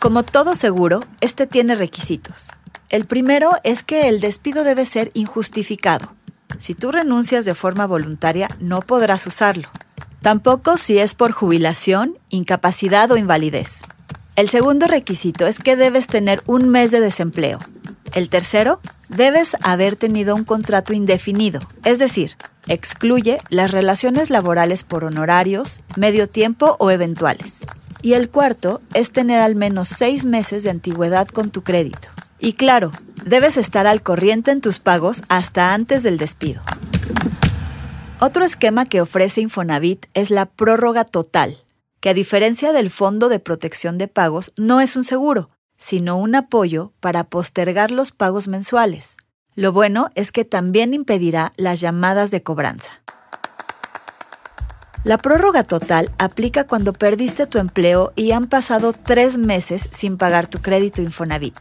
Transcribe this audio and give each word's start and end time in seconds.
Como 0.00 0.24
todo 0.24 0.56
seguro, 0.56 1.04
este 1.20 1.46
tiene 1.46 1.76
requisitos. 1.76 2.48
El 2.88 3.06
primero 3.06 3.52
es 3.62 3.84
que 3.84 4.08
el 4.08 4.20
despido 4.20 4.64
debe 4.64 4.86
ser 4.86 5.10
injustificado. 5.14 6.12
Si 6.58 6.74
tú 6.74 6.90
renuncias 6.90 7.44
de 7.44 7.54
forma 7.54 7.86
voluntaria, 7.86 8.48
no 8.58 8.80
podrás 8.80 9.26
usarlo. 9.26 9.68
Tampoco 10.22 10.76
si 10.76 10.98
es 10.98 11.14
por 11.14 11.32
jubilación, 11.32 12.18
incapacidad 12.30 13.10
o 13.10 13.16
invalidez. 13.16 13.82
El 14.34 14.48
segundo 14.48 14.86
requisito 14.86 15.46
es 15.46 15.58
que 15.58 15.76
debes 15.76 16.06
tener 16.06 16.42
un 16.46 16.68
mes 16.70 16.90
de 16.90 17.00
desempleo. 17.00 17.58
El 18.12 18.28
tercero, 18.28 18.80
debes 19.08 19.56
haber 19.62 19.96
tenido 19.96 20.34
un 20.34 20.44
contrato 20.44 20.92
indefinido, 20.92 21.60
es 21.84 21.98
decir, 21.98 22.36
Excluye 22.70 23.40
las 23.48 23.72
relaciones 23.72 24.30
laborales 24.30 24.84
por 24.84 25.02
honorarios, 25.02 25.80
medio 25.96 26.28
tiempo 26.28 26.76
o 26.78 26.92
eventuales. 26.92 27.62
Y 28.00 28.12
el 28.12 28.30
cuarto 28.30 28.80
es 28.94 29.10
tener 29.10 29.40
al 29.40 29.56
menos 29.56 29.88
seis 29.88 30.24
meses 30.24 30.62
de 30.62 30.70
antigüedad 30.70 31.26
con 31.26 31.50
tu 31.50 31.62
crédito. 31.62 32.06
Y 32.38 32.52
claro, 32.52 32.92
debes 33.24 33.56
estar 33.56 33.88
al 33.88 34.02
corriente 34.02 34.52
en 34.52 34.60
tus 34.60 34.78
pagos 34.78 35.24
hasta 35.28 35.74
antes 35.74 36.04
del 36.04 36.16
despido. 36.16 36.62
Otro 38.20 38.44
esquema 38.44 38.86
que 38.86 39.00
ofrece 39.00 39.40
Infonavit 39.40 40.06
es 40.14 40.30
la 40.30 40.46
prórroga 40.46 41.04
total, 41.04 41.64
que 41.98 42.10
a 42.10 42.14
diferencia 42.14 42.70
del 42.70 42.90
Fondo 42.90 43.28
de 43.28 43.40
Protección 43.40 43.98
de 43.98 44.06
Pagos 44.06 44.52
no 44.56 44.80
es 44.80 44.94
un 44.94 45.02
seguro, 45.02 45.50
sino 45.76 46.16
un 46.18 46.36
apoyo 46.36 46.92
para 47.00 47.24
postergar 47.24 47.90
los 47.90 48.12
pagos 48.12 48.46
mensuales. 48.46 49.16
Lo 49.56 49.72
bueno 49.72 50.08
es 50.14 50.32
que 50.32 50.44
también 50.44 50.94
impedirá 50.94 51.52
las 51.56 51.80
llamadas 51.80 52.30
de 52.30 52.42
cobranza. 52.42 52.92
La 55.02 55.18
prórroga 55.18 55.62
total 55.62 56.12
aplica 56.18 56.66
cuando 56.66 56.92
perdiste 56.92 57.46
tu 57.46 57.56
empleo 57.58 58.12
y 58.16 58.32
han 58.32 58.48
pasado 58.48 58.92
tres 58.92 59.38
meses 59.38 59.88
sin 59.90 60.18
pagar 60.18 60.46
tu 60.46 60.60
crédito 60.60 61.00
Infonavit. 61.00 61.56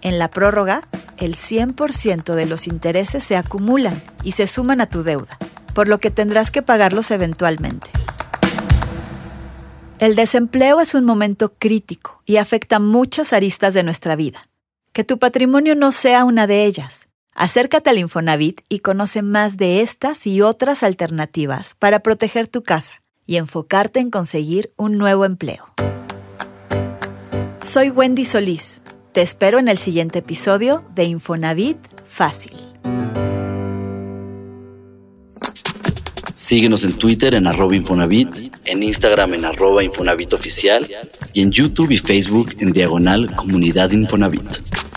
En 0.00 0.18
la 0.18 0.28
prórroga, 0.28 0.82
el 1.18 1.36
100% 1.36 2.34
de 2.34 2.46
los 2.46 2.66
intereses 2.66 3.22
se 3.22 3.36
acumulan 3.36 4.02
y 4.24 4.32
se 4.32 4.48
suman 4.48 4.80
a 4.80 4.86
tu 4.86 5.04
deuda, 5.04 5.38
por 5.72 5.86
lo 5.86 5.98
que 5.98 6.10
tendrás 6.10 6.50
que 6.50 6.62
pagarlos 6.62 7.12
eventualmente. 7.12 7.88
El 10.00 10.16
desempleo 10.16 10.80
es 10.80 10.94
un 10.94 11.04
momento 11.04 11.54
crítico 11.58 12.22
y 12.24 12.38
afecta 12.38 12.80
muchas 12.80 13.32
aristas 13.32 13.74
de 13.74 13.84
nuestra 13.84 14.16
vida. 14.16 14.48
Que 14.92 15.04
tu 15.04 15.18
patrimonio 15.18 15.76
no 15.76 15.92
sea 15.92 16.24
una 16.24 16.48
de 16.48 16.64
ellas. 16.64 17.06
Acércate 17.34 17.90
al 17.90 17.98
Infonavit 17.98 18.62
y 18.68 18.80
conoce 18.80 19.22
más 19.22 19.56
de 19.56 19.80
estas 19.80 20.26
y 20.26 20.40
otras 20.40 20.82
alternativas 20.82 21.74
para 21.78 22.00
proteger 22.00 22.48
tu 22.48 22.64
casa 22.64 22.94
y 23.26 23.36
enfocarte 23.36 24.00
en 24.00 24.10
conseguir 24.10 24.72
un 24.76 24.98
nuevo 24.98 25.24
empleo. 25.24 25.72
Soy 27.78 27.90
Wendy 27.90 28.24
Solís. 28.24 28.82
Te 29.12 29.22
espero 29.22 29.60
en 29.60 29.68
el 29.68 29.78
siguiente 29.78 30.18
episodio 30.18 30.84
de 30.96 31.04
Infonavit 31.04 31.78
Fácil. 32.04 32.56
Síguenos 36.34 36.82
en 36.82 36.94
Twitter 36.94 37.36
en 37.36 37.46
arroba 37.46 37.76
Infonavit, 37.76 38.50
en 38.64 38.82
Instagram 38.82 39.34
en 39.34 39.44
arroba 39.44 39.84
Infonavit 39.84 40.34
y 41.34 41.40
en 41.40 41.52
YouTube 41.52 41.92
y 41.92 41.98
Facebook 41.98 42.52
en 42.58 42.72
diagonal 42.72 43.32
Comunidad 43.36 43.92
Infonavit. 43.92 44.87